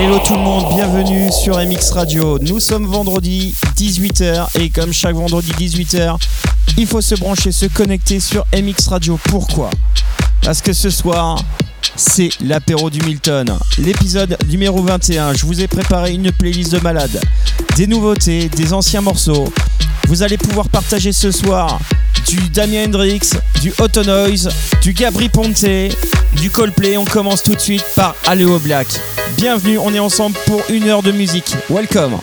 Hello 0.00 0.20
tout 0.24 0.34
le 0.34 0.38
monde, 0.38 0.76
bienvenue 0.76 1.28
sur 1.32 1.56
MX 1.58 1.90
Radio. 1.90 2.38
Nous 2.38 2.60
sommes 2.60 2.86
vendredi 2.86 3.52
18h 3.76 4.46
et 4.60 4.70
comme 4.70 4.92
chaque 4.92 5.16
vendredi 5.16 5.50
18h, 5.58 6.16
il 6.76 6.86
faut 6.86 7.00
se 7.00 7.16
brancher, 7.16 7.50
se 7.50 7.66
connecter 7.66 8.20
sur 8.20 8.44
MX 8.54 8.86
Radio. 8.90 9.18
Pourquoi? 9.24 9.70
Parce 10.42 10.62
que 10.62 10.72
ce 10.72 10.88
soir, 10.90 11.42
c'est 11.96 12.28
l'apéro 12.40 12.90
du 12.90 13.00
Milton, 13.00 13.58
l'épisode 13.78 14.38
numéro 14.48 14.80
21. 14.84 15.34
Je 15.34 15.44
vous 15.44 15.60
ai 15.60 15.66
préparé 15.66 16.12
une 16.12 16.30
playlist 16.30 16.70
de 16.70 16.78
malades, 16.78 17.20
des 17.74 17.88
nouveautés, 17.88 18.48
des 18.50 18.72
anciens 18.72 19.00
morceaux. 19.00 19.52
Vous 20.08 20.22
allez 20.22 20.38
pouvoir 20.38 20.70
partager 20.70 21.12
ce 21.12 21.30
soir 21.30 21.78
du 22.26 22.38
Damien 22.48 22.86
Hendrix, 22.86 23.20
du 23.60 23.74
Auto 23.78 24.02
Noise, 24.02 24.48
du 24.80 24.94
Gabri 24.94 25.28
Ponte, 25.28 25.62
du 26.34 26.50
Coldplay. 26.50 26.96
On 26.96 27.04
commence 27.04 27.42
tout 27.42 27.54
de 27.54 27.60
suite 27.60 27.84
par 27.94 28.14
Aléo 28.26 28.58
Black. 28.58 28.88
Bienvenue, 29.36 29.76
on 29.76 29.92
est 29.92 29.98
ensemble 29.98 30.34
pour 30.46 30.62
une 30.70 30.88
heure 30.88 31.02
de 31.02 31.12
musique. 31.12 31.54
Welcome. 31.68 32.18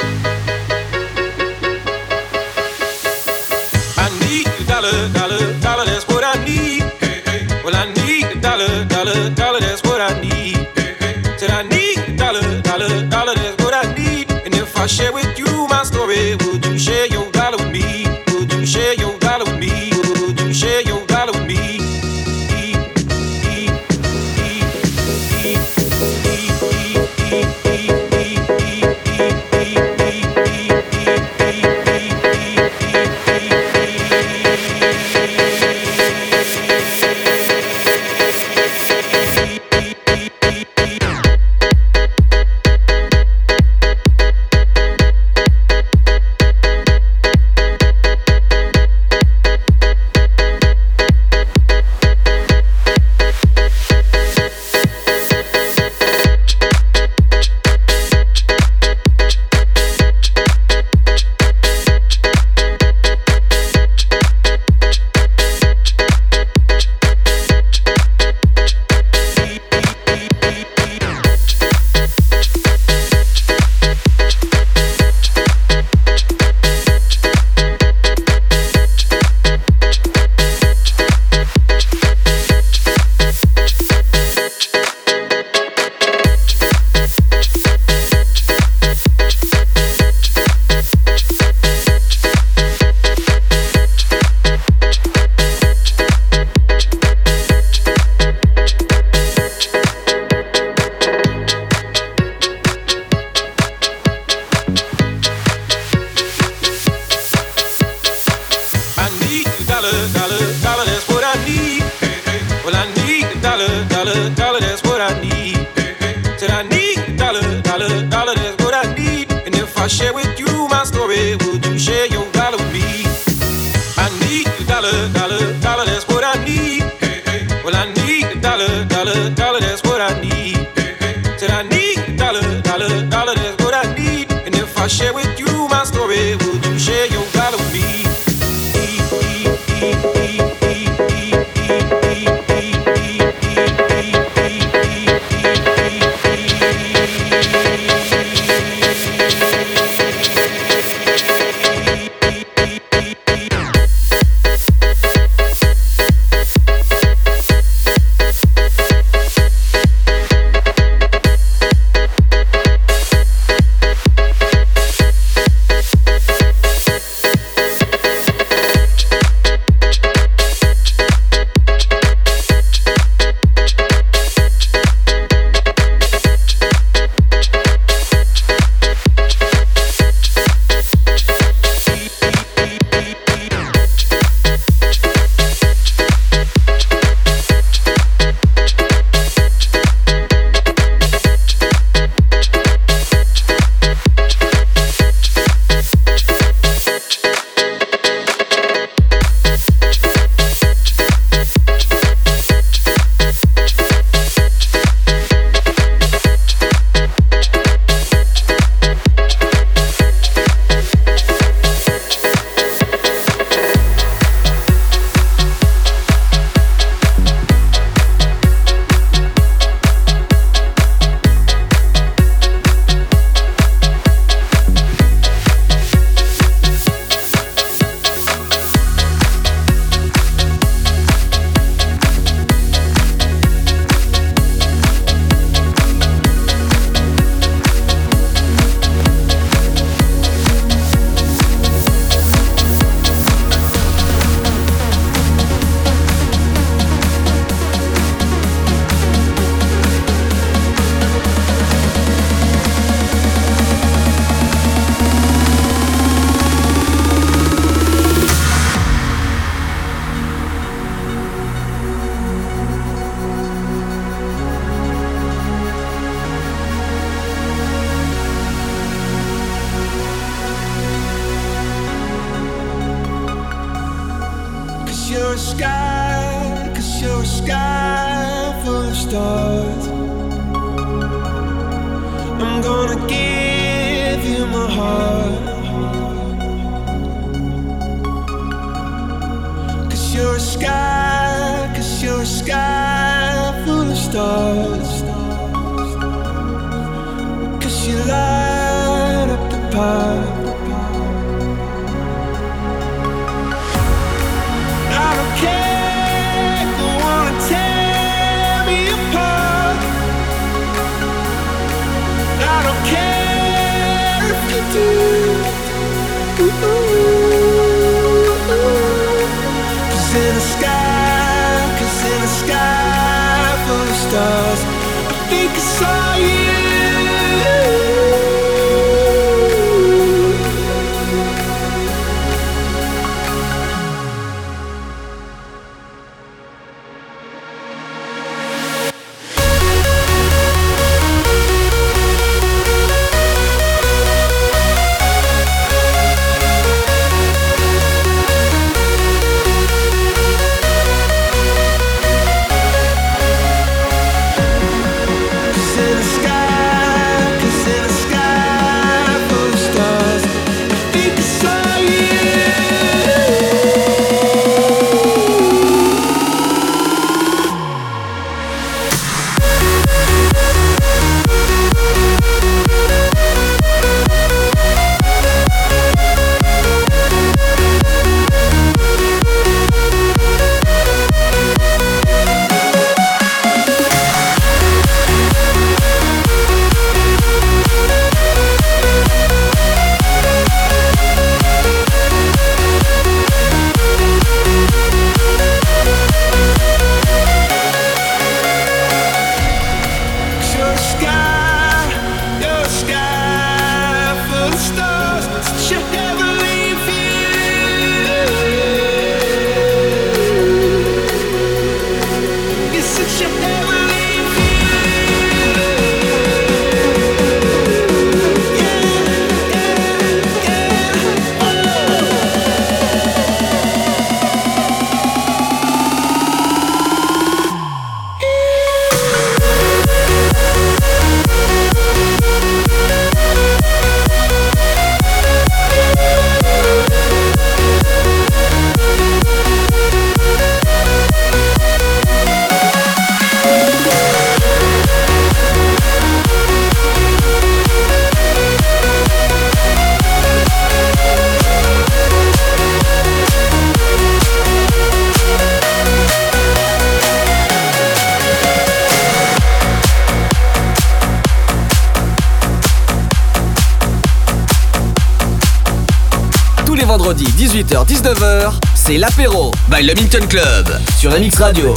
19h, 468.05 468.53
c'est 468.75 468.97
l'apéro 468.99 469.51
by 469.67 469.81
Le 469.81 469.95
Minton 469.95 470.27
Club 470.27 470.79
sur 470.95 471.09
MX 471.09 471.39
Radio. 471.39 471.73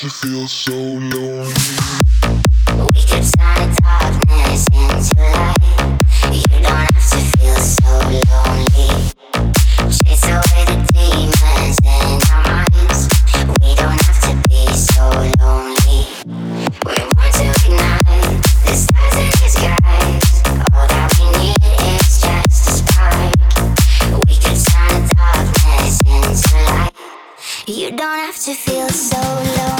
to 0.00 0.08
feel 0.08 0.48
so 0.48 0.72
lonely. 0.72 1.52
We 2.88 3.02
can 3.04 3.22
turn 3.36 3.68
darkness 3.84 4.66
into 4.72 5.20
light. 5.20 5.60
You 6.32 6.56
don't 6.62 6.72
have 6.72 7.10
to 7.10 7.20
feel 7.36 7.56
so 7.56 7.92
lonely. 8.08 9.12
Chase 9.92 10.24
away 10.24 10.64
the 10.64 10.76
demons 10.94 11.76
in 11.84 12.16
our 12.32 12.40
minds. 12.48 13.08
We 13.60 13.74
don't 13.74 14.00
have 14.00 14.20
to 14.24 14.32
be 14.48 14.72
so 14.72 15.04
lonely. 15.38 16.08
We 16.86 16.96
to 17.36 17.44
ignite 17.60 18.40
the 18.64 18.74
stars 18.80 19.16
in. 19.20 19.76
All 20.72 20.86
that 20.88 21.12
we 21.20 21.26
need 21.40 21.60
is 21.92 22.22
just 22.22 22.56
a 22.56 22.72
spark. 22.72 23.36
We 24.26 24.34
can 24.40 24.56
turn 24.64 25.12
darkness 25.14 26.00
into 26.06 26.56
light. 26.72 26.94
You 27.66 27.90
don't 27.90 28.18
have 28.18 28.38
to 28.44 28.54
feel 28.54 28.88
so 28.88 29.20
lonely. 29.20 29.79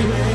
Amen. 0.00 0.29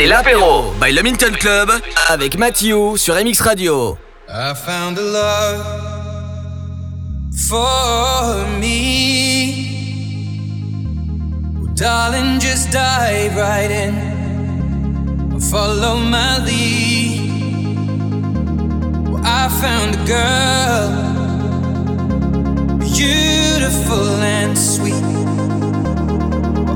C'est 0.00 0.06
l'apéro 0.06 0.72
by 0.80 0.92
Le 0.92 1.02
Minton 1.02 1.32
Club 1.38 1.70
avec 2.08 2.38
Mathieu 2.38 2.96
sur 2.96 3.14
MX 3.16 3.42
Radio. 3.42 3.98
I 4.30 4.54
found 4.54 4.98
a 4.98 5.02
love 5.02 5.62
for 7.36 8.46
me. 8.58 9.66
Well, 11.54 11.74
darling, 11.74 12.40
just 12.40 12.70
dive 12.70 13.36
right 13.36 13.70
in. 13.70 15.38
Follow 15.38 15.98
my 15.98 16.38
lead. 16.46 17.76
Well, 19.06 19.20
I 19.22 19.50
found 19.60 19.96
a 19.96 20.04
girl, 20.06 20.90
beautiful 22.78 24.22
and 24.22 24.56
sweet. 24.56 25.19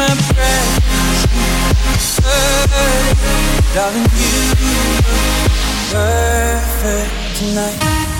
My 0.00 0.14
breath. 0.32 0.80
Darling, 3.74 4.08
you 4.16 4.30
look 4.48 5.00
perfect 5.92 7.36
tonight. 7.36 8.19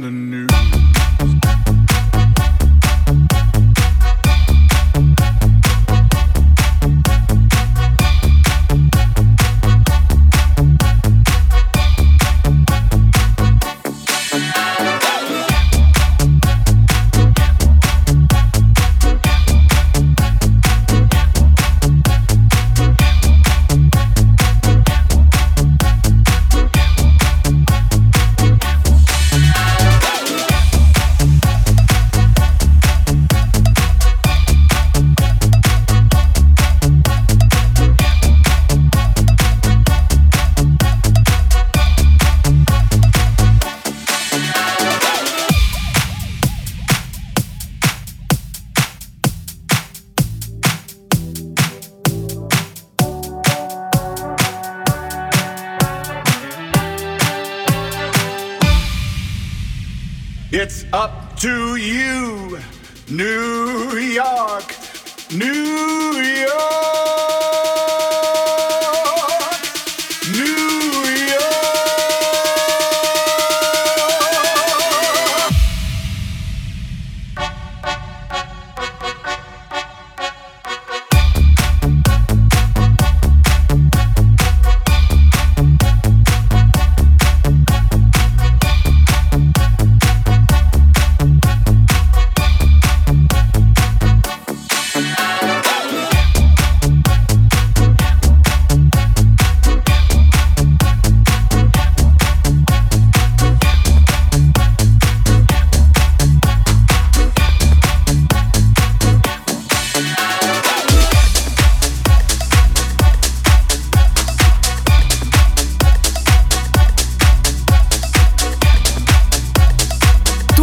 the 0.00 0.10
news. 0.10 0.93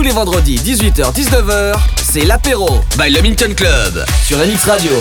tous 0.01 0.05
les 0.07 0.13
vendredis 0.13 0.55
18h-19h, 0.55 1.75
c'est 2.01 2.25
l'apéro 2.25 2.81
by 2.97 3.11
le 3.11 3.21
Minton 3.21 3.53
Club 3.55 4.03
sur 4.25 4.39
MX 4.39 4.65
Radio. 4.65 4.91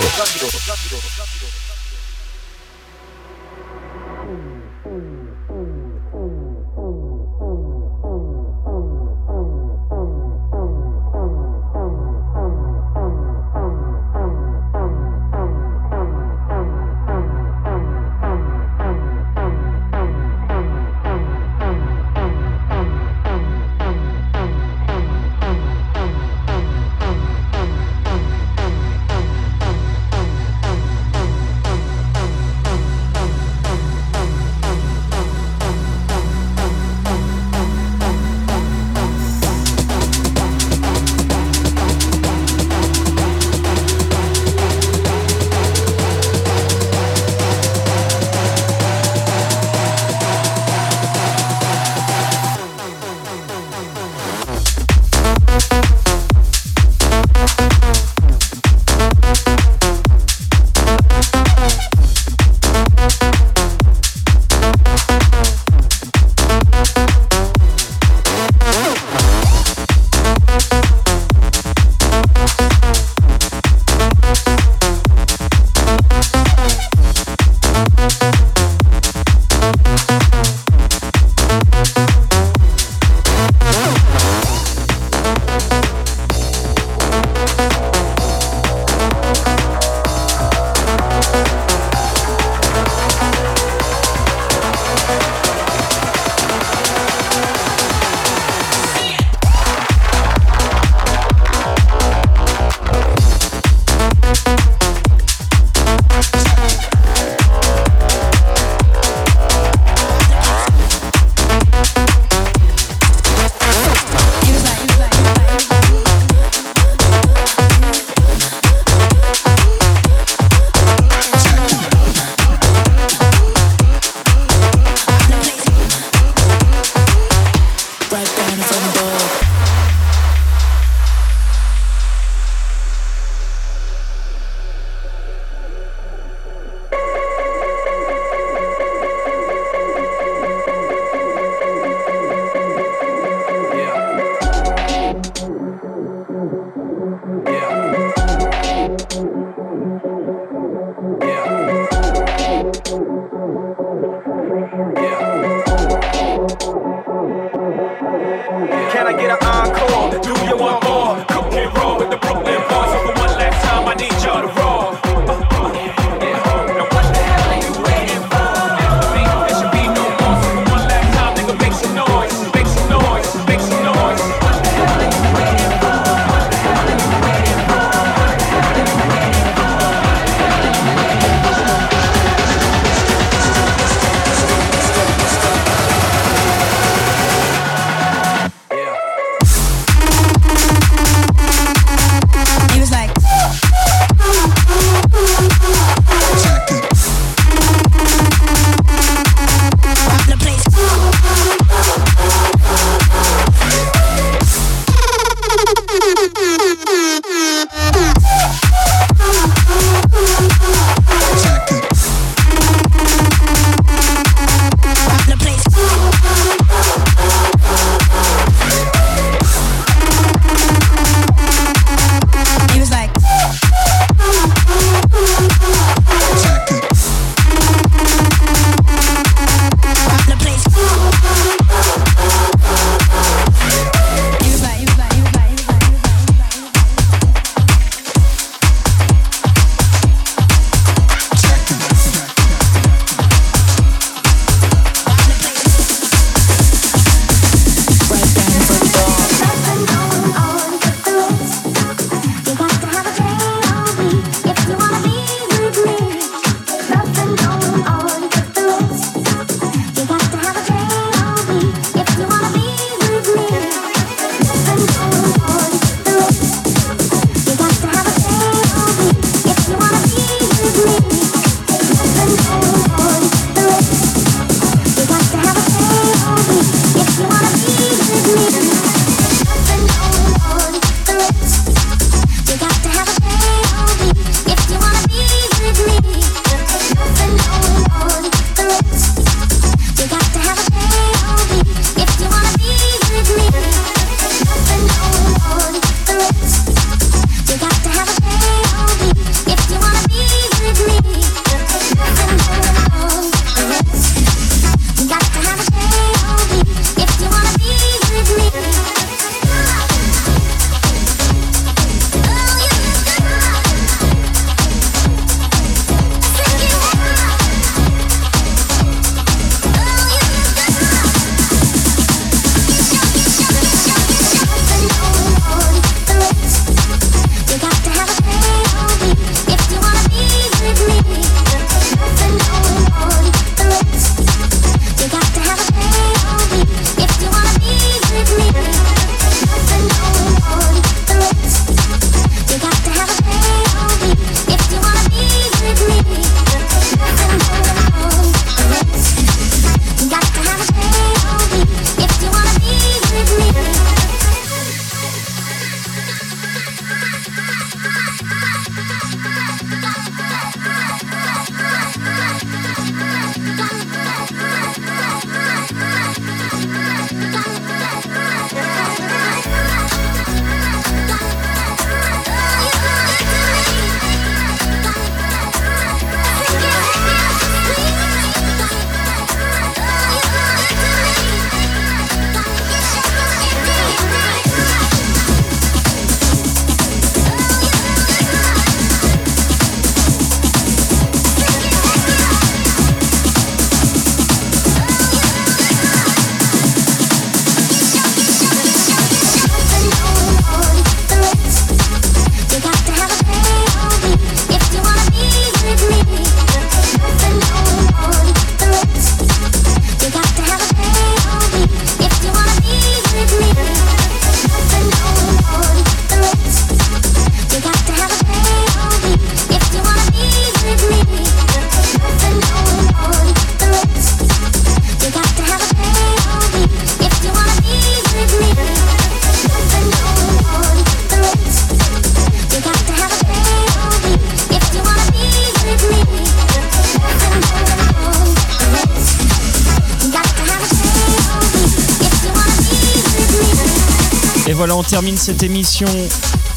Termine 444.91 445.17
cette 445.17 445.41
émission 445.41 445.87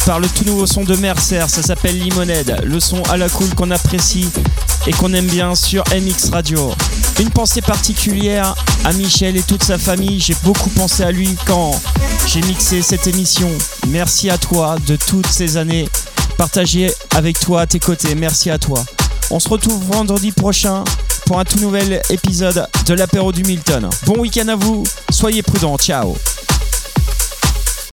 par 0.07 0.19
le 0.19 0.27
tout 0.27 0.45
nouveau 0.45 0.67
son 0.67 0.83
de 0.83 0.97
Mercer. 0.97 1.45
Ça 1.47 1.63
s'appelle 1.63 1.97
Limonade. 1.97 2.65
Le 2.65 2.81
son 2.81 3.01
à 3.05 3.17
la 3.17 3.29
cool 3.29 3.49
qu'on 3.55 3.71
apprécie 3.71 4.29
et 4.89 4.91
qu'on 4.91 5.15
aime 5.15 5.29
bien 5.29 5.55
sur 5.55 5.85
MX 5.95 6.31
Radio. 6.33 6.73
Une 7.21 7.31
pensée 7.31 7.61
particulière 7.61 8.57
à 8.83 8.93
Michel 8.93 9.37
et 9.37 9.43
toute 9.45 9.63
sa 9.63 9.79
famille. 9.79 10.19
J'ai 10.19 10.35
beaucoup 10.43 10.69
pensé 10.71 11.05
à 11.05 11.13
lui 11.13 11.37
quand 11.47 11.81
j'ai 12.27 12.41
mixé 12.43 12.83
cette 12.83 13.07
émission. 13.07 13.49
Merci 13.87 14.29
à 14.31 14.37
toi 14.37 14.79
de 14.85 14.97
toutes 14.97 15.29
ces 15.29 15.57
années 15.57 15.89
partagées 16.37 16.93
avec 17.15 17.39
toi 17.39 17.61
à 17.61 17.67
tes 17.69 17.79
côtés. 17.79 18.17
Merci 18.17 18.51
à 18.51 18.59
toi. 18.59 18.85
On 19.31 19.39
se 19.39 19.49
retrouve 19.49 19.81
vendredi 19.93 20.33
prochain 20.33 20.83
pour 21.27 21.39
un 21.39 21.45
tout 21.45 21.61
nouvel 21.61 22.03
épisode 22.11 22.67
de 22.87 22.95
l'apéro 22.95 23.31
du 23.31 23.45
Milton. 23.45 23.89
Bon 24.07 24.19
week-end 24.19 24.49
à 24.49 24.57
vous. 24.57 24.83
Soyez 25.09 25.45
prudents. 25.45 25.79
Ciao. 25.79 26.17